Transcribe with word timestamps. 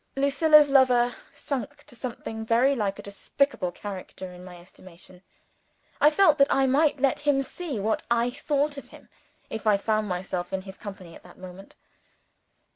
Lucilla's 0.15 0.67
lover 0.67 1.09
had 1.09 1.15
sunk 1.31 1.83
to 1.83 1.95
something 1.95 2.43
very 2.43 2.75
like 2.75 2.97
a 2.97 3.03
despicable 3.03 3.71
character 3.71 4.31
in 4.31 4.43
my 4.43 4.57
estimation. 4.57 5.21
I 6.01 6.09
felt 6.09 6.39
that 6.39 6.51
I 6.51 6.65
might 6.65 6.99
let 6.99 7.19
him 7.19 7.43
see 7.43 7.79
what 7.79 8.01
I 8.09 8.31
thought 8.31 8.77
of 8.77 8.87
him, 8.87 9.09
if 9.51 9.67
I 9.67 9.77
found 9.77 10.07
myself 10.07 10.51
in 10.51 10.63
his 10.63 10.79
company 10.79 11.13
at 11.13 11.21
that 11.21 11.37
moment. 11.37 11.75